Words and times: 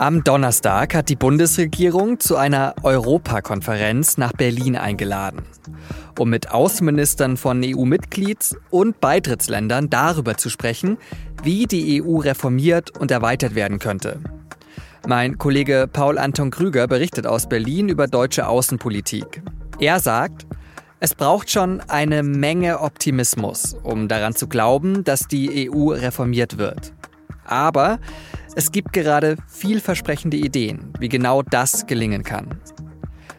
Am 0.00 0.24
Donnerstag 0.24 0.94
hat 0.94 1.10
die 1.10 1.14
Bundesregierung 1.14 2.20
zu 2.20 2.36
einer 2.36 2.74
Europakonferenz 2.84 4.16
nach 4.16 4.32
Berlin 4.32 4.74
eingeladen, 4.74 5.42
um 6.18 6.30
mit 6.30 6.50
Außenministern 6.50 7.36
von 7.36 7.60
EU-Mitglieds- 7.62 8.56
und 8.70 8.98
Beitrittsländern 9.02 9.90
darüber 9.90 10.38
zu 10.38 10.48
sprechen, 10.48 10.96
wie 11.42 11.66
die 11.66 12.02
EU 12.02 12.16
reformiert 12.16 12.98
und 12.98 13.10
erweitert 13.10 13.54
werden 13.54 13.78
könnte. 13.78 14.20
Mein 15.06 15.36
Kollege 15.36 15.86
Paul 15.92 16.16
Anton 16.16 16.50
Krüger 16.50 16.86
berichtet 16.86 17.26
aus 17.26 17.46
Berlin 17.46 17.90
über 17.90 18.06
deutsche 18.06 18.48
Außenpolitik. 18.48 19.42
Er 19.80 20.00
sagt, 20.00 20.46
es 20.98 21.14
braucht 21.14 21.50
schon 21.50 21.82
eine 21.88 22.22
Menge 22.22 22.80
Optimismus, 22.80 23.76
um 23.82 24.08
daran 24.08 24.34
zu 24.34 24.48
glauben, 24.48 25.04
dass 25.04 25.28
die 25.28 25.70
EU 25.70 25.90
reformiert 25.90 26.56
wird. 26.56 26.94
Aber 27.44 27.98
es 28.54 28.72
gibt 28.72 28.92
gerade 28.92 29.36
vielversprechende 29.48 30.36
Ideen, 30.36 30.92
wie 30.98 31.08
genau 31.08 31.42
das 31.42 31.86
gelingen 31.86 32.22
kann. 32.22 32.60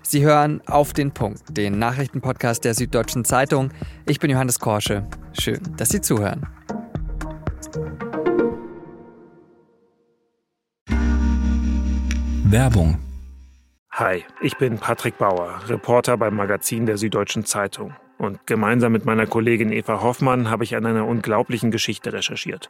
Sie 0.03 0.23
hören 0.23 0.61
auf 0.67 0.93
den 0.93 1.11
Punkt, 1.11 1.55
den 1.55 1.79
Nachrichtenpodcast 1.79 2.63
der 2.65 2.73
Süddeutschen 2.73 3.23
Zeitung. 3.23 3.71
Ich 4.07 4.19
bin 4.19 4.29
Johannes 4.29 4.59
Korsche. 4.59 5.07
Schön, 5.39 5.59
dass 5.77 5.89
Sie 5.89 6.01
zuhören. 6.01 6.47
Werbung. 12.45 12.99
Hi, 13.91 14.25
ich 14.41 14.57
bin 14.57 14.77
Patrick 14.77 15.17
Bauer, 15.17 15.61
Reporter 15.67 16.17
beim 16.17 16.35
Magazin 16.35 16.85
der 16.85 16.97
Süddeutschen 16.97 17.45
Zeitung. 17.45 17.93
Und 18.17 18.45
gemeinsam 18.45 18.91
mit 18.91 19.05
meiner 19.05 19.25
Kollegin 19.25 19.71
Eva 19.71 20.01
Hoffmann 20.01 20.49
habe 20.49 20.63
ich 20.63 20.75
an 20.75 20.85
einer 20.85 21.07
unglaublichen 21.07 21.71
Geschichte 21.71 22.11
recherchiert. 22.13 22.69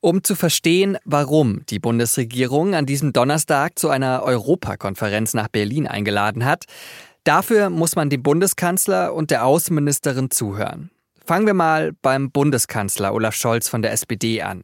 Um 0.00 0.22
zu 0.22 0.36
verstehen, 0.36 0.96
warum 1.04 1.66
die 1.66 1.80
Bundesregierung 1.80 2.76
an 2.76 2.86
diesem 2.86 3.12
Donnerstag 3.12 3.80
zu 3.80 3.88
einer 3.88 4.22
Europakonferenz 4.22 5.34
nach 5.34 5.48
Berlin 5.48 5.88
eingeladen 5.88 6.44
hat, 6.44 6.66
dafür 7.24 7.68
muss 7.68 7.96
man 7.96 8.08
dem 8.08 8.22
Bundeskanzler 8.22 9.12
und 9.12 9.32
der 9.32 9.44
Außenministerin 9.44 10.30
zuhören. 10.30 10.92
Fangen 11.26 11.46
wir 11.46 11.54
mal 11.54 11.92
beim 12.00 12.30
Bundeskanzler 12.30 13.12
Olaf 13.12 13.34
Scholz 13.34 13.68
von 13.68 13.82
der 13.82 13.90
SPD 13.90 14.40
an. 14.40 14.62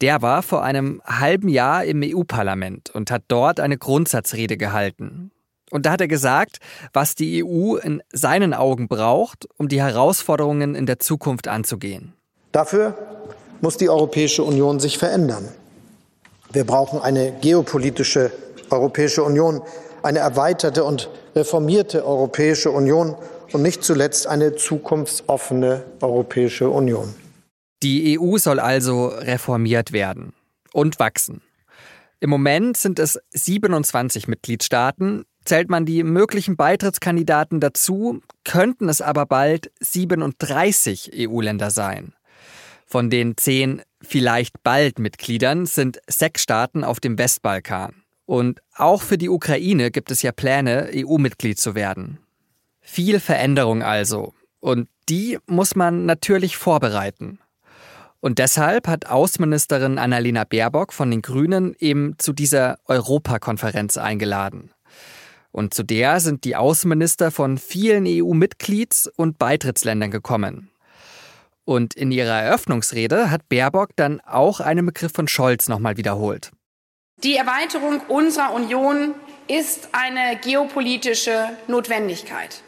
Der 0.00 0.22
war 0.22 0.42
vor 0.42 0.64
einem 0.64 1.02
halben 1.06 1.48
Jahr 1.48 1.84
im 1.84 2.02
EU-Parlament 2.04 2.90
und 2.90 3.12
hat 3.12 3.22
dort 3.28 3.60
eine 3.60 3.78
Grundsatzrede 3.78 4.56
gehalten. 4.56 5.30
Und 5.70 5.86
da 5.86 5.92
hat 5.92 6.00
er 6.00 6.08
gesagt, 6.08 6.58
was 6.92 7.14
die 7.14 7.44
EU 7.44 7.76
in 7.76 8.02
seinen 8.12 8.54
Augen 8.54 8.88
braucht, 8.88 9.46
um 9.56 9.68
die 9.68 9.80
Herausforderungen 9.80 10.74
in 10.74 10.86
der 10.86 10.98
Zukunft 10.98 11.46
anzugehen. 11.46 12.14
Dafür 12.52 12.96
muss 13.60 13.76
die 13.76 13.88
Europäische 13.88 14.42
Union 14.42 14.80
sich 14.80 14.98
verändern. 14.98 15.48
Wir 16.52 16.64
brauchen 16.64 17.00
eine 17.00 17.32
geopolitische 17.40 18.32
Europäische 18.70 19.22
Union, 19.22 19.62
eine 20.02 20.20
erweiterte 20.20 20.84
und 20.84 21.10
reformierte 21.34 22.04
Europäische 22.06 22.70
Union 22.70 23.16
und 23.52 23.62
nicht 23.62 23.82
zuletzt 23.82 24.26
eine 24.26 24.56
zukunftsoffene 24.56 25.84
Europäische 26.00 26.68
Union. 26.68 27.14
Die 27.82 28.18
EU 28.18 28.38
soll 28.38 28.60
also 28.60 29.06
reformiert 29.06 29.92
werden 29.92 30.32
und 30.72 30.98
wachsen. 30.98 31.42
Im 32.20 32.30
Moment 32.30 32.76
sind 32.76 32.98
es 32.98 33.18
27 33.30 34.26
Mitgliedstaaten. 34.26 35.24
Zählt 35.44 35.70
man 35.70 35.86
die 35.86 36.02
möglichen 36.02 36.56
Beitrittskandidaten 36.56 37.60
dazu, 37.60 38.20
könnten 38.44 38.88
es 38.88 39.00
aber 39.00 39.24
bald 39.24 39.70
37 39.80 41.12
EU-Länder 41.14 41.70
sein. 41.70 42.12
Von 42.90 43.10
den 43.10 43.36
zehn 43.36 43.82
vielleicht 44.00 44.62
bald 44.62 44.98
Mitgliedern 44.98 45.66
sind 45.66 46.00
sechs 46.08 46.42
Staaten 46.42 46.84
auf 46.84 47.00
dem 47.00 47.18
Westbalkan. 47.18 48.02
Und 48.24 48.60
auch 48.74 49.02
für 49.02 49.18
die 49.18 49.28
Ukraine 49.28 49.90
gibt 49.90 50.10
es 50.10 50.22
ja 50.22 50.32
Pläne, 50.32 50.88
EU-Mitglied 50.94 51.58
zu 51.58 51.74
werden. 51.74 52.18
Viel 52.80 53.20
Veränderung 53.20 53.82
also. 53.82 54.32
Und 54.60 54.88
die 55.10 55.38
muss 55.46 55.76
man 55.76 56.06
natürlich 56.06 56.56
vorbereiten. 56.56 57.40
Und 58.20 58.38
deshalb 58.38 58.88
hat 58.88 59.06
Außenministerin 59.06 59.98
Annalena 59.98 60.44
Baerbock 60.44 60.94
von 60.94 61.10
den 61.10 61.20
Grünen 61.20 61.76
eben 61.78 62.14
zu 62.18 62.32
dieser 62.32 62.78
Europakonferenz 62.86 63.98
eingeladen. 63.98 64.72
Und 65.52 65.74
zu 65.74 65.82
der 65.82 66.20
sind 66.20 66.44
die 66.44 66.56
Außenminister 66.56 67.30
von 67.30 67.58
vielen 67.58 68.06
EU-Mitglieds- 68.06 69.10
und 69.14 69.38
Beitrittsländern 69.38 70.10
gekommen. 70.10 70.70
Und 71.68 71.92
in 71.92 72.10
ihrer 72.12 72.40
Eröffnungsrede 72.40 73.30
hat 73.30 73.50
Baerbock 73.50 73.90
dann 73.94 74.22
auch 74.22 74.60
einen 74.60 74.86
Begriff 74.86 75.12
von 75.12 75.28
Scholz 75.28 75.68
nochmal 75.68 75.98
wiederholt. 75.98 76.50
Die 77.22 77.36
Erweiterung 77.36 78.00
unserer 78.08 78.54
Union 78.54 79.14
ist 79.48 79.90
eine 79.92 80.38
geopolitische 80.40 81.50
Notwendigkeit. 81.66 82.62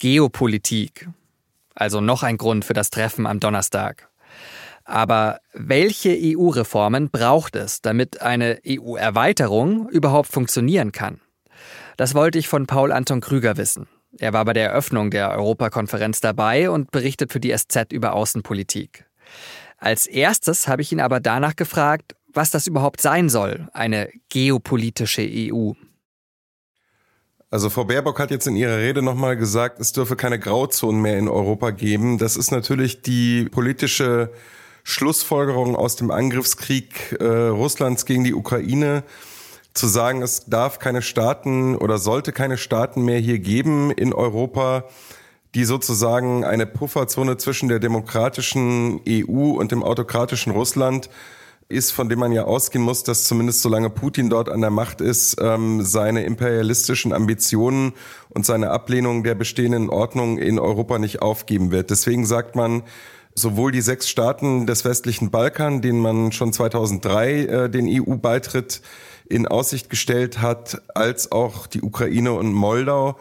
Geopolitik. 0.00 1.08
Also 1.74 2.02
noch 2.02 2.22
ein 2.22 2.36
Grund 2.36 2.66
für 2.66 2.74
das 2.74 2.90
Treffen 2.90 3.24
am 3.24 3.40
Donnerstag. 3.40 4.10
Aber 4.84 5.40
welche 5.54 6.14
EU-Reformen 6.14 7.08
braucht 7.08 7.56
es, 7.56 7.80
damit 7.80 8.20
eine 8.20 8.60
EU-Erweiterung 8.68 9.88
überhaupt 9.88 10.30
funktionieren 10.30 10.92
kann? 10.92 11.22
Das 11.96 12.14
wollte 12.14 12.38
ich 12.38 12.48
von 12.48 12.66
Paul 12.66 12.92
Anton 12.92 13.22
Krüger 13.22 13.56
wissen. 13.56 13.88
Er 14.18 14.32
war 14.32 14.44
bei 14.44 14.52
der 14.52 14.70
Eröffnung 14.70 15.10
der 15.10 15.30
Europakonferenz 15.30 16.20
dabei 16.20 16.70
und 16.70 16.90
berichtet 16.90 17.32
für 17.32 17.40
die 17.40 17.54
SZ 17.56 17.92
über 17.92 18.14
Außenpolitik. 18.14 19.06
Als 19.78 20.06
erstes 20.06 20.68
habe 20.68 20.82
ich 20.82 20.92
ihn 20.92 21.00
aber 21.00 21.20
danach 21.20 21.56
gefragt, 21.56 22.14
was 22.32 22.50
das 22.50 22.66
überhaupt 22.66 23.00
sein 23.00 23.28
soll, 23.28 23.68
eine 23.72 24.10
geopolitische 24.28 25.22
EU. 25.22 25.72
Also 27.50 27.70
Frau 27.70 27.84
Baerbock 27.84 28.18
hat 28.18 28.30
jetzt 28.30 28.46
in 28.46 28.56
ihrer 28.56 28.78
Rede 28.78 29.02
nochmal 29.02 29.36
gesagt, 29.36 29.80
es 29.80 29.92
dürfe 29.92 30.16
keine 30.16 30.38
Grauzonen 30.38 31.00
mehr 31.00 31.18
in 31.18 31.28
Europa 31.28 31.70
geben. 31.70 32.18
Das 32.18 32.36
ist 32.36 32.50
natürlich 32.50 33.02
die 33.02 33.44
politische 33.44 34.32
Schlussfolgerung 34.82 35.76
aus 35.76 35.96
dem 35.96 36.10
Angriffskrieg 36.10 37.16
äh, 37.20 37.24
Russlands 37.24 38.04
gegen 38.04 38.24
die 38.24 38.34
Ukraine 38.34 39.04
zu 39.76 39.86
sagen, 39.86 40.22
es 40.22 40.46
darf 40.46 40.78
keine 40.78 41.02
Staaten 41.02 41.76
oder 41.76 41.98
sollte 41.98 42.32
keine 42.32 42.58
Staaten 42.58 43.04
mehr 43.04 43.18
hier 43.18 43.38
geben 43.38 43.90
in 43.90 44.12
Europa, 44.12 44.84
die 45.54 45.64
sozusagen 45.64 46.44
eine 46.44 46.66
Pufferzone 46.66 47.36
zwischen 47.36 47.68
der 47.68 47.78
demokratischen 47.78 49.00
EU 49.08 49.52
und 49.58 49.72
dem 49.72 49.82
autokratischen 49.82 50.52
Russland 50.52 51.08
ist, 51.68 51.90
von 51.90 52.08
dem 52.08 52.20
man 52.20 52.32
ja 52.32 52.44
ausgehen 52.44 52.84
muss, 52.84 53.02
dass 53.02 53.24
zumindest 53.24 53.62
solange 53.62 53.90
Putin 53.90 54.30
dort 54.30 54.48
an 54.48 54.60
der 54.60 54.70
Macht 54.70 55.00
ist, 55.00 55.36
ähm, 55.40 55.82
seine 55.82 56.24
imperialistischen 56.24 57.12
Ambitionen 57.12 57.92
und 58.28 58.46
seine 58.46 58.70
Ablehnung 58.70 59.24
der 59.24 59.34
bestehenden 59.34 59.90
Ordnung 59.90 60.38
in 60.38 60.58
Europa 60.58 60.98
nicht 60.98 61.22
aufgeben 61.22 61.72
wird. 61.72 61.90
Deswegen 61.90 62.24
sagt 62.24 62.54
man, 62.54 62.82
sowohl 63.34 63.72
die 63.72 63.80
sechs 63.80 64.08
Staaten 64.08 64.66
des 64.66 64.84
westlichen 64.84 65.30
Balkan, 65.30 65.82
denen 65.82 66.00
man 66.00 66.32
schon 66.32 66.52
2003 66.52 67.32
äh, 67.32 67.70
den 67.70 67.86
EU-Beitritt 67.88 68.80
in 69.28 69.46
Aussicht 69.46 69.90
gestellt 69.90 70.40
hat, 70.40 70.82
als 70.94 71.32
auch 71.32 71.66
die 71.66 71.82
Ukraine 71.82 72.32
und 72.32 72.52
Moldau 72.52 73.16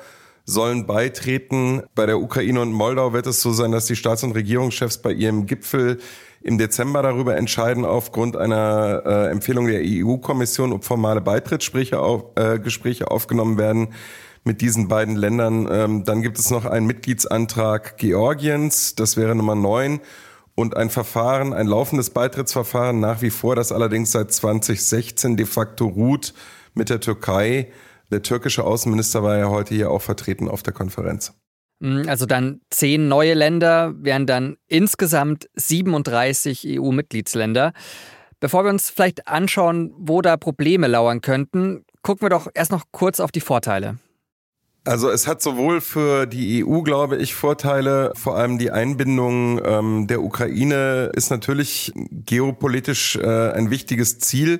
sollen 0.45 0.85
beitreten. 0.85 1.83
Bei 1.95 2.05
der 2.05 2.19
Ukraine 2.19 2.61
und 2.61 2.71
Moldau 2.71 3.13
wird 3.13 3.27
es 3.27 3.41
so 3.41 3.51
sein, 3.51 3.71
dass 3.71 3.85
die 3.85 3.95
Staats- 3.95 4.23
und 4.23 4.33
Regierungschefs 4.33 4.99
bei 4.99 5.11
ihrem 5.11 5.45
Gipfel 5.47 5.99
im 6.41 6.59
Dezember 6.59 7.01
darüber 7.01 7.35
entscheiden, 7.35 7.85
aufgrund 7.85 8.37
einer 8.37 9.01
äh, 9.03 9.31
Empfehlung 9.31 9.65
der 9.65 9.81
EU-Kommission, 9.83 10.73
ob 10.73 10.83
formale 10.83 11.19
Beitrittsgespräche 11.19 11.99
auf, 11.99 12.25
äh, 12.35 12.59
Gespräche 12.59 13.09
aufgenommen 13.09 13.57
werden 13.57 13.87
mit 14.43 14.61
diesen 14.61 14.87
beiden 14.87 15.15
Ländern. 15.15 15.67
Ähm, 15.71 16.03
dann 16.03 16.21
gibt 16.21 16.37
es 16.37 16.51
noch 16.51 16.65
einen 16.65 16.85
Mitgliedsantrag 16.85 17.97
Georgiens, 17.97 18.93
das 18.93 19.17
wäre 19.17 19.33
Nummer 19.33 19.55
neun 19.55 20.01
und 20.55 20.77
ein 20.77 20.89
Verfahren, 20.89 21.53
ein 21.53 21.67
laufendes 21.67 22.09
Beitrittsverfahren 22.09 22.99
nach 22.99 23.21
wie 23.21 23.29
vor, 23.29 23.55
das 23.55 23.71
allerdings 23.71 24.11
seit 24.11 24.31
2016 24.31 25.35
de 25.37 25.45
facto 25.45 25.85
ruht 25.87 26.33
mit 26.73 26.89
der 26.89 27.01
Türkei. 27.01 27.71
Der 28.11 28.21
türkische 28.21 28.63
Außenminister 28.63 29.21
war 29.23 29.37
ja 29.37 29.49
heute 29.49 29.75
hier 29.75 29.91
auch 29.91 30.01
vertreten 30.01 30.47
auf 30.47 30.63
der 30.63 30.73
Konferenz. 30.73 31.33
Hm, 31.81 32.07
also 32.07 32.25
dann 32.25 32.61
zehn 32.69 33.07
neue 33.07 33.33
Länder, 33.33 33.93
wären 33.97 34.25
dann 34.25 34.55
insgesamt 34.67 35.49
37 35.55 36.65
EU-Mitgliedsländer. 36.79 37.73
Bevor 38.39 38.63
wir 38.63 38.69
uns 38.69 38.89
vielleicht 38.89 39.27
anschauen, 39.27 39.93
wo 39.97 40.21
da 40.21 40.37
Probleme 40.37 40.87
lauern 40.87 41.21
könnten, 41.21 41.85
gucken 42.01 42.23
wir 42.23 42.29
doch 42.29 42.47
erst 42.53 42.71
noch 42.71 42.85
kurz 42.91 43.19
auf 43.19 43.31
die 43.31 43.41
Vorteile. 43.41 43.97
Also 44.85 45.09
es 45.09 45.25
hat 45.25 45.41
sowohl 45.41 45.81
für 45.81 46.27
die 46.27 46.63
EU, 46.63 46.81
glaube 46.81 47.17
ich, 47.17 47.33
Vorteile, 47.33 48.13
vor 48.15 48.37
allem 48.37 48.59
die 48.59 48.69
Einbindung 48.69 49.59
ähm, 49.65 50.05
der 50.05 50.21
Ukraine 50.21 51.11
ist 51.15 51.31
natürlich 51.31 51.91
geopolitisch 51.95 53.15
äh, 53.15 53.51
ein 53.51 53.71
wichtiges 53.71 54.19
Ziel, 54.19 54.59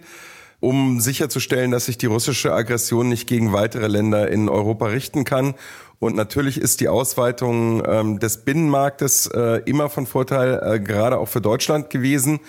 um 0.60 1.00
sicherzustellen, 1.00 1.70
dass 1.70 1.86
sich 1.86 2.00
die 2.00 2.08
russische 2.08 2.54
Aggression 2.54 3.08
nicht 3.08 3.28
gegen 3.28 3.54
weitere 3.54 3.86
Länder 3.86 4.28
in 4.28 4.50
Europa 4.50 4.88
richten 4.88 5.26
kann. 5.26 5.54
Und 6.00 6.16
natürlich 6.16 6.60
ist 6.60 6.82
die 6.82 6.90
Ausweitung 6.90 7.84
ähm, 7.88 8.18
des 8.18 8.46
Binnenmarktes 8.46 9.28
äh, 9.28 9.62
immer 9.66 9.92
von 9.92 10.08
Vorteil, 10.08 10.60
äh, 10.64 10.80
gerade 10.80 11.20
auch 11.20 11.28
für 11.28 11.42
Deutschland 11.42 11.92
gewesen. 11.92 12.40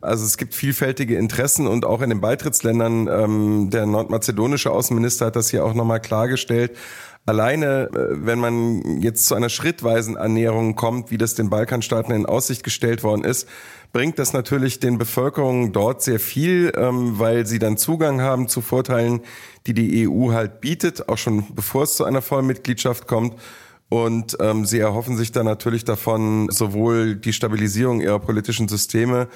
Also 0.00 0.24
es 0.24 0.36
gibt 0.36 0.54
vielfältige 0.54 1.16
Interessen 1.16 1.66
und 1.66 1.84
auch 1.84 2.00
in 2.00 2.10
den 2.10 2.20
Beitrittsländern, 2.20 3.08
ähm, 3.08 3.70
der 3.70 3.86
nordmazedonische 3.86 4.70
Außenminister 4.70 5.26
hat 5.26 5.36
das 5.36 5.48
hier 5.48 5.64
auch 5.64 5.74
nochmal 5.74 6.00
klargestellt, 6.00 6.76
Alleine, 7.26 7.88
äh, 7.94 8.26
wenn 8.26 8.38
man 8.38 9.00
jetzt 9.00 9.26
zu 9.26 9.34
einer 9.34 9.48
schrittweisen 9.48 10.16
Annäherung 10.16 10.74
kommt, 10.74 11.10
wie 11.10 11.18
das 11.18 11.34
den 11.34 11.48
Balkanstaaten 11.48 12.12
in 12.12 12.26
Aussicht 12.26 12.62
gestellt 12.64 13.02
worden 13.02 13.24
ist, 13.24 13.48
bringt 13.92 14.18
das 14.18 14.32
natürlich 14.32 14.80
den 14.80 14.98
Bevölkerungen 14.98 15.72
dort 15.72 16.02
sehr 16.02 16.20
viel, 16.20 16.72
ähm, 16.76 17.18
weil 17.18 17.46
sie 17.46 17.58
dann 17.58 17.78
Zugang 17.78 18.20
haben 18.20 18.48
zu 18.48 18.60
Vorteilen, 18.60 19.20
die 19.66 19.72
die 19.72 20.06
EU 20.06 20.32
halt 20.32 20.60
bietet, 20.60 21.08
auch 21.08 21.16
schon 21.16 21.54
bevor 21.54 21.84
es 21.84 21.94
zu 21.94 22.04
einer 22.04 22.20
Vollmitgliedschaft 22.20 23.06
kommt. 23.06 23.34
Und 23.88 24.36
ähm, 24.40 24.64
sie 24.64 24.80
erhoffen 24.80 25.16
sich 25.16 25.30
dann 25.30 25.46
natürlich 25.46 25.84
davon 25.84 26.48
sowohl 26.50 27.14
die 27.14 27.32
Stabilisierung 27.32 28.00
ihrer 28.00 28.18
politischen 28.18 28.66
Systeme 28.66 29.28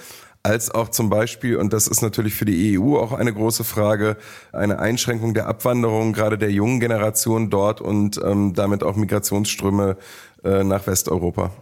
als 0.49 0.71
auch 0.71 0.89
zum 0.89 1.11
Beispiel, 1.11 1.57
und 1.57 1.73
das 1.73 1.87
ist 1.87 2.01
natürlich 2.01 2.35
für 2.35 2.47
die 2.47 2.79
EU 2.79 2.97
auch 2.97 3.13
eine 3.13 3.33
große 3.33 3.65
Frage, 3.65 4.17
eine 4.53 4.79
Einschränkung 4.79 5.35
der 5.35 5.47
Abwanderung 5.47 6.15
gerade 6.15 6.39
der 6.39 6.51
jungen 6.51 6.81
Generation 6.81 7.51
dort 7.51 7.81
und 7.81 8.19
ähm, 8.25 8.55
damit 8.55 8.83
auch 8.83 8.97
Migrationsströme 8.97 9.99
äh, 10.45 10.65
nach 10.65 10.87
Westeuropa. 10.87 11.53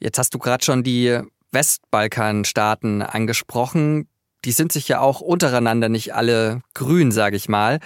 Jetzt 0.00 0.18
hast 0.18 0.34
du 0.34 0.38
gerade 0.38 0.64
schon 0.64 0.82
die 0.82 1.20
Westbalkanstaaten 1.52 3.02
angesprochen. 3.02 4.08
Die 4.44 4.52
sind 4.52 4.72
sich 4.72 4.88
ja 4.88 5.00
auch 5.00 5.20
untereinander 5.20 5.88
nicht 5.88 6.14
alle 6.14 6.62
grün, 6.74 7.12
sage 7.12 7.36
ich 7.36 7.48
mal. 7.48 7.78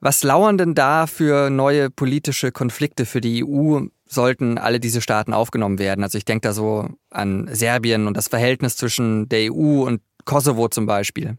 Was 0.00 0.24
lauern 0.24 0.58
denn 0.58 0.74
da 0.74 1.06
für 1.06 1.50
neue 1.50 1.90
politische 1.90 2.50
Konflikte 2.50 3.04
für 3.04 3.20
die 3.20 3.44
EU? 3.44 3.82
Sollten 4.12 4.58
alle 4.58 4.80
diese 4.80 5.00
Staaten 5.00 5.32
aufgenommen 5.32 5.78
werden? 5.78 6.02
Also 6.02 6.18
ich 6.18 6.24
denke 6.24 6.48
da 6.48 6.52
so 6.52 6.88
an 7.10 7.48
Serbien 7.52 8.08
und 8.08 8.16
das 8.16 8.26
Verhältnis 8.26 8.76
zwischen 8.76 9.28
der 9.28 9.52
EU 9.52 9.84
und 9.86 10.00
Kosovo 10.24 10.68
zum 10.68 10.86
Beispiel. 10.86 11.36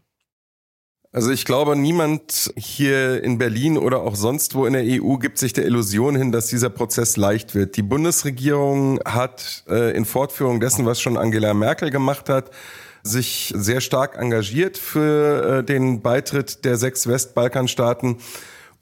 Also 1.14 1.30
ich 1.30 1.44
glaube, 1.44 1.76
niemand 1.76 2.50
hier 2.56 3.22
in 3.22 3.36
Berlin 3.36 3.76
oder 3.76 4.00
auch 4.00 4.16
sonst 4.16 4.54
wo 4.54 4.64
in 4.64 4.72
der 4.72 4.84
EU 4.84 5.18
gibt 5.18 5.36
sich 5.36 5.52
der 5.52 5.66
Illusion 5.66 6.16
hin, 6.16 6.32
dass 6.32 6.46
dieser 6.46 6.70
Prozess 6.70 7.18
leicht 7.18 7.54
wird. 7.54 7.76
Die 7.76 7.82
Bundesregierung 7.82 8.98
hat 9.04 9.64
äh, 9.68 9.94
in 9.94 10.06
Fortführung 10.06 10.58
dessen, 10.58 10.86
was 10.86 11.02
schon 11.02 11.18
Angela 11.18 11.52
Merkel 11.52 11.90
gemacht 11.90 12.30
hat, 12.30 12.50
sich 13.02 13.52
sehr 13.54 13.82
stark 13.82 14.16
engagiert 14.16 14.78
für 14.78 15.58
äh, 15.58 15.64
den 15.64 16.00
Beitritt 16.00 16.64
der 16.64 16.78
sechs 16.78 17.06
Westbalkanstaaten 17.06 18.16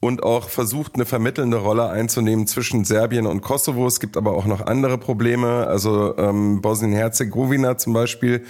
und 0.00 0.22
auch 0.22 0.48
versucht, 0.48 0.94
eine 0.94 1.04
vermittelnde 1.04 1.58
Rolle 1.58 1.90
einzunehmen 1.90 2.46
zwischen 2.46 2.84
Serbien 2.84 3.26
und 3.26 3.42
Kosovo. 3.42 3.86
Es 3.86 4.00
gibt 4.00 4.16
aber 4.16 4.32
auch 4.32 4.46
noch 4.46 4.66
andere 4.66 4.96
Probleme, 4.96 5.66
also 5.66 6.16
ähm, 6.16 6.62
Bosnien-Herzegowina 6.62 7.76
zum 7.76 7.92
Beispiel, 7.92 8.44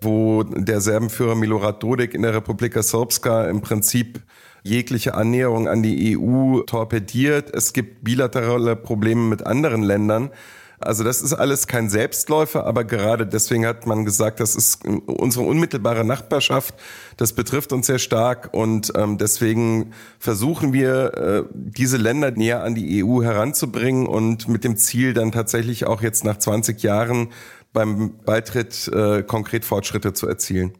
wo 0.00 0.42
der 0.42 0.80
Serbenführer 0.80 1.34
Milorad 1.34 1.82
Dodik 1.82 2.14
in 2.14 2.22
der 2.22 2.34
Republika 2.34 2.82
Srpska 2.82 3.44
im 3.44 3.60
Prinzip 3.60 4.22
jegliche 4.62 5.14
Annäherung 5.14 5.68
an 5.68 5.82
die 5.82 6.18
EU 6.18 6.60
torpediert. 6.60 7.54
Es 7.54 7.74
gibt 7.74 8.02
bilaterale 8.02 8.74
Probleme 8.74 9.28
mit 9.28 9.46
anderen 9.46 9.82
Ländern. 9.82 10.30
Also 10.84 11.04
das 11.04 11.22
ist 11.22 11.32
alles 11.32 11.66
kein 11.66 11.88
Selbstläufer, 11.88 12.66
aber 12.66 12.84
gerade 12.84 13.26
deswegen 13.26 13.66
hat 13.66 13.86
man 13.86 14.04
gesagt, 14.04 14.40
das 14.40 14.54
ist 14.54 14.84
unsere 14.84 15.44
unmittelbare 15.44 16.04
Nachbarschaft, 16.04 16.74
das 17.16 17.32
betrifft 17.32 17.72
uns 17.72 17.86
sehr 17.86 17.98
stark 17.98 18.50
und 18.52 18.92
ähm, 18.96 19.18
deswegen 19.18 19.92
versuchen 20.18 20.72
wir, 20.72 21.14
äh, 21.14 21.44
diese 21.52 21.96
Länder 21.96 22.30
näher 22.30 22.62
an 22.62 22.74
die 22.74 23.04
EU 23.04 23.22
heranzubringen 23.22 24.06
und 24.06 24.48
mit 24.48 24.64
dem 24.64 24.76
Ziel 24.76 25.14
dann 25.14 25.32
tatsächlich 25.32 25.86
auch 25.86 26.02
jetzt 26.02 26.24
nach 26.24 26.38
20 26.38 26.82
Jahren 26.82 27.28
beim 27.72 28.18
Beitritt 28.24 28.88
äh, 28.88 29.22
konkret 29.22 29.64
Fortschritte 29.64 30.12
zu 30.12 30.28
erzielen. 30.28 30.72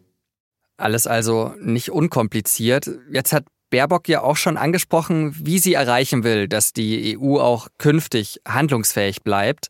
Alles 0.77 1.07
also 1.07 1.55
nicht 1.61 1.91
unkompliziert. 1.91 2.91
Jetzt 3.11 3.33
hat 3.33 3.45
Baerbock 3.75 4.09
ja 4.09 4.23
auch 4.23 4.37
schon 4.37 4.57
angesprochen, 4.57 5.35
wie 5.37 5.59
sie 5.59 5.75
erreichen 5.75 6.23
will, 6.23 6.47
dass 6.47 6.73
die 6.73 7.19
EU 7.19 7.41
auch 7.41 7.67
künftig 7.77 8.41
handlungsfähig 8.47 9.25
bleibt. 9.25 9.67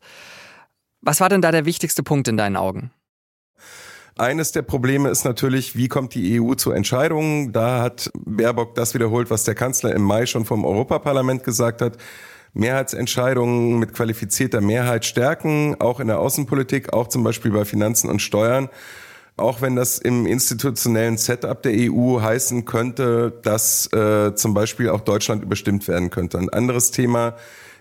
Was 1.01 1.21
war 1.21 1.29
denn 1.29 1.41
da 1.41 1.51
der 1.51 1.65
wichtigste 1.65 2.03
Punkt 2.03 2.27
in 2.27 2.37
deinen 2.37 2.55
Augen? 2.55 2.91
Eines 4.15 4.51
der 4.51 4.61
Probleme 4.61 5.09
ist 5.09 5.25
natürlich, 5.25 5.75
wie 5.75 5.87
kommt 5.87 6.13
die 6.13 6.39
EU 6.39 6.53
zu 6.53 6.71
Entscheidungen? 6.71 7.51
Da 7.51 7.81
hat 7.81 8.11
Baerbock 8.13 8.75
das 8.75 8.93
wiederholt, 8.93 9.31
was 9.31 9.43
der 9.43 9.55
Kanzler 9.55 9.95
im 9.95 10.03
Mai 10.03 10.27
schon 10.27 10.45
vom 10.45 10.65
Europaparlament 10.65 11.43
gesagt 11.43 11.81
hat. 11.81 11.97
Mehrheitsentscheidungen 12.53 13.79
mit 13.79 13.93
qualifizierter 13.93 14.61
Mehrheit 14.61 15.03
stärken, 15.03 15.77
auch 15.79 15.99
in 15.99 16.07
der 16.09 16.19
Außenpolitik, 16.19 16.93
auch 16.93 17.07
zum 17.07 17.23
Beispiel 17.23 17.49
bei 17.49 17.65
Finanzen 17.65 18.07
und 18.07 18.21
Steuern 18.21 18.69
auch 19.37 19.61
wenn 19.61 19.75
das 19.75 19.97
im 19.97 20.25
institutionellen 20.25 21.17
Setup 21.17 21.61
der 21.61 21.73
EU 21.73 22.21
heißen 22.21 22.65
könnte, 22.65 23.33
dass 23.43 23.91
äh, 23.91 24.33
zum 24.35 24.53
Beispiel 24.53 24.89
auch 24.89 25.01
Deutschland 25.01 25.43
überstimmt 25.43 25.87
werden 25.87 26.09
könnte. 26.09 26.37
Ein 26.37 26.49
anderes 26.49 26.91
Thema 26.91 27.35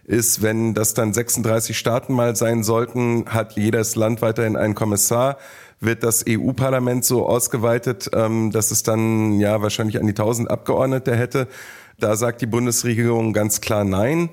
ist, 0.04 0.42
wenn 0.42 0.74
das 0.74 0.94
dann 0.94 1.12
36 1.12 1.78
Staaten 1.78 2.12
mal 2.12 2.34
sein 2.36 2.64
sollten, 2.64 3.26
hat 3.26 3.54
jedes 3.54 3.94
Land 3.94 4.20
weiterhin 4.20 4.56
einen 4.56 4.74
Kommissar, 4.74 5.38
wird 5.80 6.02
das 6.02 6.24
EU-Parlament 6.28 7.04
so 7.04 7.26
ausgeweitet, 7.26 8.10
ähm, 8.14 8.50
dass 8.50 8.70
es 8.70 8.82
dann 8.82 9.38
ja 9.38 9.62
wahrscheinlich 9.62 9.98
an 9.98 10.06
die 10.06 10.12
1000 10.12 10.50
Abgeordnete 10.50 11.14
hätte. 11.14 11.46
Da 11.98 12.16
sagt 12.16 12.40
die 12.40 12.46
Bundesregierung 12.46 13.32
ganz 13.32 13.60
klar 13.60 13.84
Nein. 13.84 14.30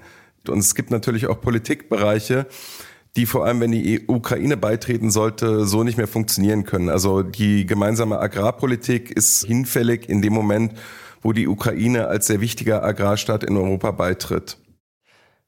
Und 0.47 0.57
es 0.57 0.73
gibt 0.73 0.89
natürlich 0.89 1.27
auch 1.27 1.39
Politikbereiche, 1.39 2.47
die 3.18 3.25
vor 3.25 3.46
allem, 3.46 3.60
wenn 3.60 3.72
die 3.72 4.06
Ukraine 4.08 4.58
beitreten 4.58 5.12
sollte, 5.12 5.66
so 5.66 5.84
nicht 5.84 5.98
mehr 5.98 6.08
funktionieren 6.08 6.63
können. 6.63 6.90
Also 6.90 7.24
die 7.24 7.66
gemeinsame 7.66 8.19
Agrarpolitik 8.19 9.12
ist 9.12 9.46
hinfällig 9.46 10.08
in 10.08 10.22
dem 10.22 10.34
Moment, 10.34 10.74
wo 11.22 11.34
die 11.34 11.48
Ukraine 11.48 12.08
als 12.08 12.28
sehr 12.28 12.42
wichtiger 12.42 12.84
Agrarstaat 12.84 13.44
in 13.44 13.57
Europa 13.57 13.92
beitritt. 13.92 14.57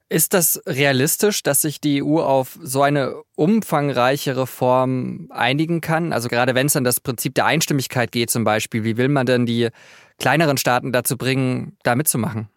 Ist 0.09 0.33
das 0.35 0.61
realistisch, 0.67 1.41
dass 1.41 1.61
sich 1.61 1.81
die 1.81 2.03
EU 2.03 2.19
auf 2.19 2.59
so 2.61 2.83
eine 2.83 3.15
umfangreiche 3.35 4.37
Reform 4.37 5.27
einigen 5.31 5.81
kann? 5.81 6.13
Also 6.13 6.29
gerade 6.29 6.53
wenn 6.53 6.67
es 6.67 6.75
an 6.75 6.83
das 6.83 6.99
Prinzip 6.99 7.33
der 7.33 7.45
Einstimmigkeit 7.45 8.11
geht 8.11 8.29
zum 8.29 8.43
Beispiel, 8.43 8.83
wie 8.83 8.97
will 8.97 9.07
man 9.07 9.25
denn 9.25 9.47
die 9.47 9.69
kleineren 10.19 10.57
Staaten 10.57 10.91
dazu 10.91 11.17
bringen, 11.17 11.77
da 11.81 11.95
mitzumachen? 11.95 12.47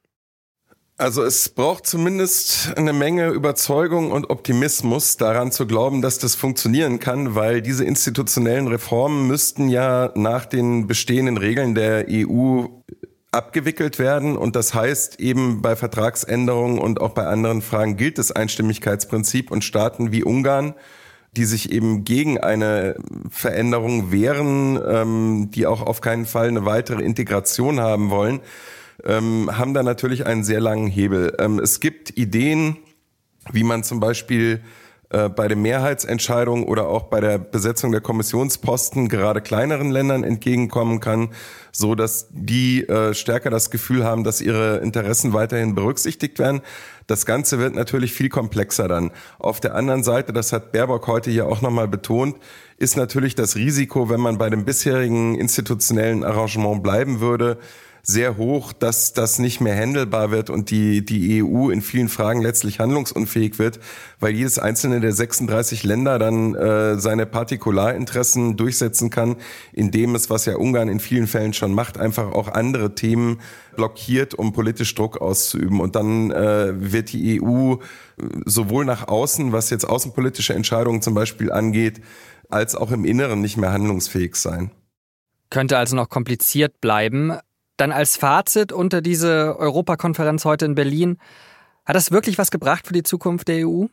Also 0.98 1.22
es 1.24 1.50
braucht 1.50 1.86
zumindest 1.86 2.72
eine 2.74 2.94
Menge 2.94 3.28
Überzeugung 3.28 4.12
und 4.12 4.30
Optimismus 4.30 5.18
daran 5.18 5.52
zu 5.52 5.66
glauben, 5.66 6.00
dass 6.00 6.18
das 6.18 6.34
funktionieren 6.34 7.00
kann, 7.00 7.34
weil 7.34 7.60
diese 7.60 7.84
institutionellen 7.84 8.66
Reformen 8.66 9.26
müssten 9.26 9.68
ja 9.68 10.10
nach 10.14 10.46
den 10.46 10.86
bestehenden 10.86 11.36
Regeln 11.36 11.74
der 11.74 12.06
EU 12.08 12.64
abgewickelt 13.30 13.98
werden. 13.98 14.38
Und 14.38 14.56
das 14.56 14.72
heißt 14.72 15.20
eben 15.20 15.60
bei 15.60 15.76
Vertragsänderungen 15.76 16.78
und 16.78 16.98
auch 17.02 17.10
bei 17.10 17.26
anderen 17.26 17.60
Fragen 17.60 17.98
gilt 17.98 18.16
das 18.16 18.32
Einstimmigkeitsprinzip 18.32 19.50
und 19.50 19.64
Staaten 19.64 20.12
wie 20.12 20.24
Ungarn, 20.24 20.72
die 21.32 21.44
sich 21.44 21.72
eben 21.72 22.04
gegen 22.04 22.38
eine 22.38 22.96
Veränderung 23.28 24.12
wehren, 24.12 24.80
ähm, 24.88 25.50
die 25.50 25.66
auch 25.66 25.82
auf 25.82 26.00
keinen 26.00 26.24
Fall 26.24 26.48
eine 26.48 26.64
weitere 26.64 27.02
Integration 27.02 27.80
haben 27.80 28.08
wollen, 28.08 28.40
ähm, 29.04 29.50
haben 29.56 29.74
da 29.74 29.82
natürlich 29.82 30.26
einen 30.26 30.44
sehr 30.44 30.60
langen 30.60 30.86
Hebel. 30.86 31.34
Ähm, 31.38 31.58
es 31.58 31.80
gibt 31.80 32.16
Ideen, 32.16 32.76
wie 33.52 33.64
man 33.64 33.84
zum 33.84 34.00
Beispiel 34.00 34.60
äh, 35.08 35.28
bei 35.28 35.46
der 35.46 35.56
Mehrheitsentscheidung 35.56 36.64
oder 36.64 36.88
auch 36.88 37.04
bei 37.04 37.20
der 37.20 37.38
Besetzung 37.38 37.92
der 37.92 38.00
Kommissionsposten 38.00 39.08
gerade 39.08 39.40
kleineren 39.40 39.92
Ländern 39.92 40.24
entgegenkommen 40.24 40.98
kann, 40.98 41.28
so 41.70 41.94
dass 41.94 42.26
die 42.30 42.82
äh, 42.88 43.14
stärker 43.14 43.50
das 43.50 43.70
Gefühl 43.70 44.04
haben, 44.04 44.24
dass 44.24 44.40
ihre 44.40 44.78
Interessen 44.78 45.32
weiterhin 45.32 45.76
berücksichtigt 45.76 46.40
werden. 46.40 46.60
Das 47.06 47.24
Ganze 47.24 47.60
wird 47.60 47.76
natürlich 47.76 48.14
viel 48.14 48.28
komplexer 48.28 48.88
dann. 48.88 49.12
Auf 49.38 49.60
der 49.60 49.76
anderen 49.76 50.02
Seite, 50.02 50.32
das 50.32 50.52
hat 50.52 50.72
Baerbock 50.72 51.06
heute 51.06 51.30
hier 51.30 51.46
auch 51.46 51.62
nochmal 51.62 51.86
betont, 51.86 52.36
ist 52.76 52.96
natürlich 52.96 53.36
das 53.36 53.54
Risiko, 53.54 54.10
wenn 54.10 54.20
man 54.20 54.38
bei 54.38 54.50
dem 54.50 54.64
bisherigen 54.64 55.36
institutionellen 55.36 56.24
Arrangement 56.24 56.82
bleiben 56.82 57.20
würde, 57.20 57.58
sehr 58.08 58.36
hoch, 58.36 58.72
dass 58.72 59.14
das 59.14 59.40
nicht 59.40 59.60
mehr 59.60 59.76
handelbar 59.76 60.30
wird 60.30 60.48
und 60.48 60.70
die, 60.70 61.04
die 61.04 61.42
EU 61.42 61.70
in 61.70 61.82
vielen 61.82 62.08
Fragen 62.08 62.40
letztlich 62.40 62.78
handlungsunfähig 62.78 63.58
wird, 63.58 63.80
weil 64.20 64.32
jedes 64.32 64.60
einzelne 64.60 65.00
der 65.00 65.12
36 65.12 65.82
Länder 65.82 66.20
dann 66.20 66.54
äh, 66.54 67.00
seine 67.00 67.26
Partikularinteressen 67.26 68.56
durchsetzen 68.56 69.10
kann, 69.10 69.34
indem 69.72 70.14
es, 70.14 70.30
was 70.30 70.46
ja 70.46 70.54
Ungarn 70.54 70.88
in 70.88 71.00
vielen 71.00 71.26
Fällen 71.26 71.52
schon 71.52 71.74
macht, 71.74 71.98
einfach 71.98 72.32
auch 72.32 72.46
andere 72.46 72.94
Themen 72.94 73.40
blockiert, 73.74 74.34
um 74.34 74.52
politisch 74.52 74.94
Druck 74.94 75.20
auszuüben. 75.20 75.80
Und 75.80 75.96
dann 75.96 76.30
äh, 76.30 76.74
wird 76.76 77.12
die 77.12 77.42
EU 77.42 77.72
äh, 77.72 77.76
sowohl 78.44 78.84
nach 78.84 79.08
außen, 79.08 79.50
was 79.50 79.70
jetzt 79.70 79.84
außenpolitische 79.84 80.54
Entscheidungen 80.54 81.02
zum 81.02 81.14
Beispiel 81.14 81.50
angeht, 81.50 82.00
als 82.48 82.76
auch 82.76 82.92
im 82.92 83.04
Inneren 83.04 83.40
nicht 83.40 83.56
mehr 83.56 83.72
handlungsfähig 83.72 84.36
sein. 84.36 84.70
Könnte 85.50 85.76
also 85.76 85.96
noch 85.96 86.08
kompliziert 86.08 86.80
bleiben. 86.80 87.32
Dann 87.76 87.92
als 87.92 88.16
Fazit 88.16 88.72
unter 88.72 89.00
diese 89.00 89.56
Europakonferenz 89.58 90.44
heute 90.44 90.64
in 90.64 90.74
Berlin, 90.74 91.18
hat 91.84 91.96
das 91.96 92.10
wirklich 92.10 92.38
was 92.38 92.50
gebracht 92.50 92.86
für 92.86 92.92
die 92.92 93.02
Zukunft 93.02 93.48
der 93.48 93.68
EU? 93.68 93.86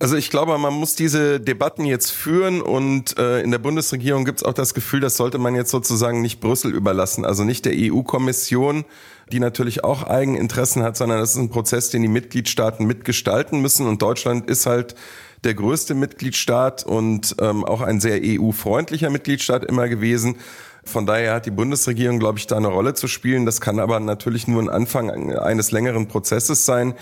Also 0.00 0.16
ich 0.16 0.28
glaube, 0.28 0.58
man 0.58 0.74
muss 0.74 0.96
diese 0.96 1.40
Debatten 1.40 1.84
jetzt 1.84 2.10
führen 2.10 2.60
und 2.60 3.16
äh, 3.16 3.40
in 3.42 3.52
der 3.52 3.58
Bundesregierung 3.58 4.24
gibt 4.24 4.40
es 4.40 4.44
auch 4.44 4.52
das 4.52 4.74
Gefühl, 4.74 5.00
das 5.00 5.16
sollte 5.16 5.38
man 5.38 5.54
jetzt 5.54 5.70
sozusagen 5.70 6.20
nicht 6.20 6.40
Brüssel 6.40 6.74
überlassen, 6.74 7.24
also 7.24 7.44
nicht 7.44 7.64
der 7.64 7.74
EU-Kommission, 7.76 8.84
die 9.30 9.38
natürlich 9.38 9.84
auch 9.84 10.02
Eigeninteressen 10.02 10.82
hat, 10.82 10.96
sondern 10.96 11.20
das 11.20 11.30
ist 11.30 11.36
ein 11.36 11.48
Prozess, 11.48 11.90
den 11.90 12.02
die 12.02 12.08
Mitgliedstaaten 12.08 12.86
mitgestalten 12.86 13.60
müssen 13.60 13.86
und 13.86 14.02
Deutschland 14.02 14.50
ist 14.50 14.66
halt 14.66 14.96
der 15.44 15.54
größte 15.54 15.94
Mitgliedstaat 15.94 16.84
und 16.84 17.36
ähm, 17.40 17.64
auch 17.64 17.80
ein 17.80 18.00
sehr 18.00 18.20
EU-freundlicher 18.22 19.10
Mitgliedstaat 19.10 19.64
immer 19.64 19.88
gewesen. 19.88 20.36
Von 20.84 21.06
daher 21.06 21.34
hat 21.34 21.46
die 21.46 21.50
Bundesregierung, 21.50 22.18
glaube 22.18 22.38
ich, 22.38 22.46
da 22.46 22.56
eine 22.56 22.68
Rolle 22.68 22.94
zu 22.94 23.08
spielen. 23.08 23.46
Das 23.46 23.60
kann 23.60 23.78
aber 23.78 24.00
natürlich 24.00 24.46
nur 24.46 24.62
ein 24.62 24.68
Anfang 24.68 25.34
eines 25.36 25.70
längeren 25.70 26.08
Prozesses 26.08 26.66
sein. 26.66 26.94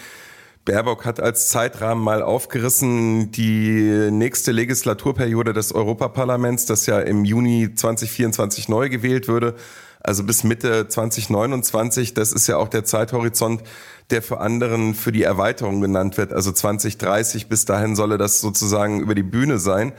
Baerbock 0.65 1.05
hat 1.05 1.19
als 1.19 1.49
Zeitrahmen 1.49 2.05
mal 2.05 2.23
aufgerissen 2.23 3.33
die 3.33 4.11
nächste 4.13 4.53
Legislaturperiode 4.53 5.53
des 5.53 5.75
Europaparlaments, 5.75 6.67
das 6.67 6.87
ja 6.87 7.01
im 7.01 7.25
Juni 7.25 7.75
2024 7.75 8.69
neu 8.69 8.89
gewählt 8.89 9.27
würde. 9.27 9.57
Also 10.05 10.23
bis 10.23 10.45
Mitte 10.45 10.87
2029, 10.89 12.15
das 12.15 12.33
ist 12.33 12.47
ja 12.47 12.59
auch 12.59 12.69
der 12.69 12.85
Zeithorizont, 12.85 13.63
der 14.11 14.23
für 14.23 14.41
anderen 14.41 14.95
für 14.95 15.11
die 15.11 15.23
Erweiterung 15.25 15.81
genannt 15.81 16.17
wird. 16.17 16.33
Also 16.33 16.53
2030, 16.53 17.49
bis 17.49 17.65
dahin 17.65 17.97
solle 17.97 18.19
das 18.19 18.41
sozusagen 18.41 19.01
über 19.01 19.17
die 19.17 19.23
Bühne 19.25 19.59
sein. 19.59 19.93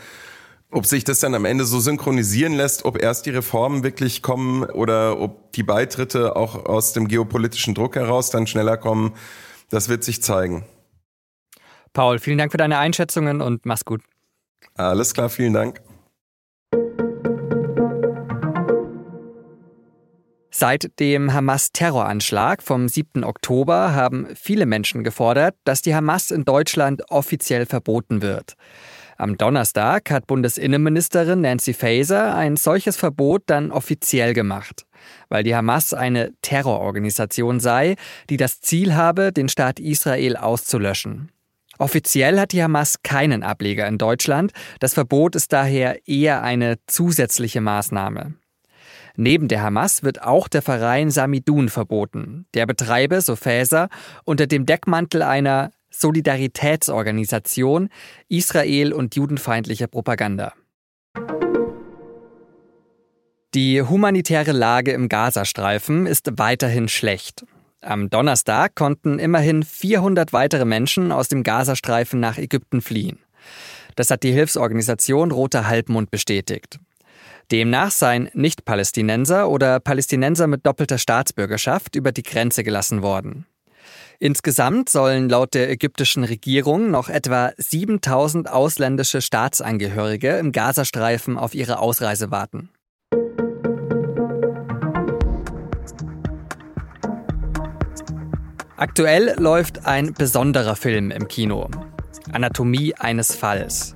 Ob 0.73 0.87
sich 0.87 1.03
das 1.03 1.19
dann 1.19 1.35
am 1.35 1.45
Ende 1.45 1.65
so 1.65 1.79
synchronisieren 1.79 2.53
lässt, 2.53 2.83
ob 2.83 2.99
erst 2.99 3.27
die 3.27 3.29
Reformen 3.29 3.83
wirklich 3.83 4.23
kommen 4.23 4.63
oder 4.63 5.19
ob 5.19 5.51
die 5.53 5.61
Beitritte 5.61 6.35
auch 6.35 6.65
aus 6.65 6.93
dem 6.93 7.07
geopolitischen 7.07 7.75
Druck 7.75 7.95
heraus 7.95 8.31
dann 8.31 8.47
schneller 8.47 8.77
kommen, 8.77 9.13
das 9.69 9.87
wird 9.87 10.03
sich 10.03 10.23
zeigen. 10.23 10.65
Paul, 11.93 12.17
vielen 12.17 12.39
Dank 12.39 12.51
für 12.51 12.57
deine 12.57 12.79
Einschätzungen 12.79 13.39
und 13.39 13.67
mach's 13.67 13.85
gut. 13.85 14.01
Alles 14.73 15.13
klar, 15.13 15.29
vielen 15.29 15.53
Dank. 15.53 15.79
Seit 20.49 20.99
dem 20.99 21.33
Hamas-Terroranschlag 21.33 22.63
vom 22.63 22.87
7. 22.87 23.23
Oktober 23.23 23.93
haben 23.93 24.27
viele 24.33 24.65
Menschen 24.65 25.03
gefordert, 25.03 25.55
dass 25.65 25.83
die 25.83 25.93
Hamas 25.93 26.31
in 26.31 26.45
Deutschland 26.45 27.11
offiziell 27.11 27.67
verboten 27.67 28.23
wird. 28.23 28.55
Am 29.17 29.37
Donnerstag 29.37 30.09
hat 30.11 30.27
Bundesinnenministerin 30.27 31.41
Nancy 31.41 31.73
Faeser 31.73 32.35
ein 32.35 32.55
solches 32.55 32.97
Verbot 32.97 33.43
dann 33.45 33.71
offiziell 33.71 34.33
gemacht, 34.33 34.85
weil 35.29 35.43
die 35.43 35.55
Hamas 35.55 35.93
eine 35.93 36.33
Terrororganisation 36.41 37.59
sei, 37.59 37.95
die 38.29 38.37
das 38.37 38.61
Ziel 38.61 38.95
habe, 38.95 39.31
den 39.31 39.49
Staat 39.49 39.79
Israel 39.79 40.35
auszulöschen. 40.35 41.31
Offiziell 41.77 42.39
hat 42.39 42.51
die 42.51 42.63
Hamas 42.63 43.01
keinen 43.03 43.43
Ableger 43.43 43.87
in 43.87 43.97
Deutschland, 43.97 44.51
das 44.79 44.93
Verbot 44.93 45.35
ist 45.35 45.53
daher 45.53 46.07
eher 46.07 46.43
eine 46.43 46.77
zusätzliche 46.87 47.61
Maßnahme. 47.61 48.35
Neben 49.15 49.47
der 49.47 49.61
Hamas 49.61 50.01
wird 50.01 50.23
auch 50.23 50.47
der 50.47 50.63
Verein 50.63 51.11
Samidun 51.11 51.69
verboten. 51.69 52.47
Der 52.55 52.65
betreibe, 52.65 53.21
so 53.21 53.35
Faeser, 53.35 53.89
unter 54.23 54.47
dem 54.47 54.65
Deckmantel 54.65 55.21
einer 55.21 55.71
Solidaritätsorganisation 55.93 57.89
Israel 58.27 58.93
und 58.93 59.15
judenfeindlicher 59.15 59.87
Propaganda. 59.87 60.53
Die 63.53 63.83
humanitäre 63.83 64.51
Lage 64.51 64.91
im 64.93 65.09
Gazastreifen 65.09 66.07
ist 66.07 66.31
weiterhin 66.37 66.87
schlecht. 66.87 67.45
Am 67.81 68.09
Donnerstag 68.09 68.75
konnten 68.75 69.19
immerhin 69.19 69.61
400 69.61 70.33
weitere 70.33 70.65
Menschen 70.65 71.11
aus 71.11 71.27
dem 71.27 71.43
Gazastreifen 71.43 72.19
nach 72.19 72.37
Ägypten 72.37 72.81
fliehen. 72.81 73.19
Das 73.95 74.09
hat 74.09 74.23
die 74.23 74.31
Hilfsorganisation 74.31 75.31
Roter 75.31 75.67
Halbmond 75.67 76.09
bestätigt. 76.09 76.79
Demnach 77.51 77.91
seien 77.91 78.29
Nicht-Palästinenser 78.33 79.49
oder 79.49 79.79
Palästinenser 79.79 80.47
mit 80.47 80.65
doppelter 80.65 80.97
Staatsbürgerschaft 80.97 81.95
über 81.95 82.11
die 82.11 82.23
Grenze 82.23 82.63
gelassen 82.63 83.03
worden. 83.03 83.45
Insgesamt 84.19 84.89
sollen 84.89 85.29
laut 85.29 85.53
der 85.53 85.69
ägyptischen 85.69 86.23
Regierung 86.23 86.91
noch 86.91 87.09
etwa 87.09 87.51
7000 87.57 88.49
ausländische 88.49 89.21
Staatsangehörige 89.21 90.37
im 90.37 90.51
Gazastreifen 90.51 91.37
auf 91.37 91.55
ihre 91.55 91.79
Ausreise 91.79 92.31
warten. 92.31 92.69
Aktuell 98.75 99.35
läuft 99.39 99.85
ein 99.85 100.13
besonderer 100.13 100.75
Film 100.75 101.09
im 101.11 101.27
Kino. 101.27 101.69
Anatomie 102.31 102.93
eines 102.95 103.35
Falls. 103.35 103.95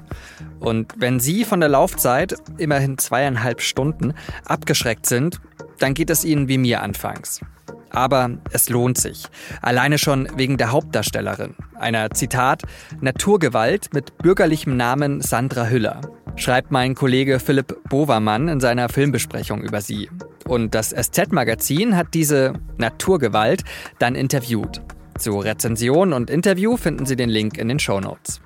Und 0.59 0.93
wenn 0.97 1.19
Sie 1.19 1.43
von 1.43 1.59
der 1.59 1.69
Laufzeit, 1.69 2.35
immerhin 2.57 2.97
zweieinhalb 2.97 3.61
Stunden, 3.61 4.13
abgeschreckt 4.45 5.05
sind, 5.05 5.41
dann 5.79 5.93
geht 5.93 6.09
es 6.09 6.23
Ihnen 6.23 6.47
wie 6.47 6.57
mir 6.57 6.81
anfangs. 6.81 7.41
Aber 7.89 8.31
es 8.51 8.69
lohnt 8.69 8.97
sich. 8.97 9.25
Alleine 9.61 9.97
schon 9.97 10.27
wegen 10.35 10.57
der 10.57 10.71
Hauptdarstellerin, 10.71 11.55
einer 11.75 12.11
Zitat 12.11 12.63
Naturgewalt 13.01 13.93
mit 13.93 14.17
bürgerlichem 14.17 14.77
Namen 14.77 15.21
Sandra 15.21 15.67
Hüller, 15.67 16.01
schreibt 16.35 16.71
mein 16.71 16.95
Kollege 16.95 17.39
Philipp 17.39 17.77
Bovermann 17.89 18.47
in 18.47 18.59
seiner 18.59 18.89
Filmbesprechung 18.89 19.61
über 19.61 19.81
sie. 19.81 20.09
Und 20.45 20.75
das 20.75 20.89
SZ-Magazin 20.89 21.95
hat 21.95 22.13
diese 22.13 22.53
Naturgewalt 22.77 23.63
dann 23.99 24.15
interviewt. 24.15 24.81
Zu 25.17 25.39
Rezension 25.39 26.13
und 26.13 26.29
Interview 26.29 26.77
finden 26.77 27.05
Sie 27.05 27.15
den 27.15 27.29
Link 27.29 27.57
in 27.57 27.67
den 27.67 27.79
Show 27.79 27.99
Notes. 27.99 28.39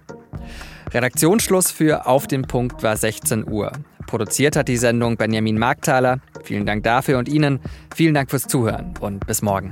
Redaktionsschluss 0.94 1.72
für 1.72 2.06
Auf 2.08 2.28
den 2.28 2.44
Punkt 2.44 2.82
war 2.84 2.98
16 2.98 3.48
Uhr. 3.48 3.72
Produziert 4.06 4.56
hat 4.56 4.68
die 4.68 4.78
Sendung 4.78 5.18
Benjamin 5.18 5.58
Markthaler. 5.58 6.20
Vielen 6.44 6.66
Dank 6.66 6.84
dafür 6.84 7.18
und 7.18 7.30
Ihnen. 7.30 7.60
Vielen 7.96 8.14
Dank 8.14 8.30
fürs 8.30 8.48
Zuhören 8.48 8.94
und 9.00 9.26
bis 9.28 9.42
morgen. 9.42 9.72